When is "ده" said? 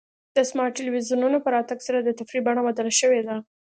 3.27-3.35